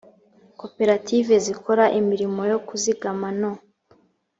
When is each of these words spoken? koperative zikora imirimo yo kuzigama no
koperative 0.59 1.33
zikora 1.45 1.85
imirimo 1.99 2.41
yo 2.51 2.57
kuzigama 2.67 3.27
no 3.39 3.51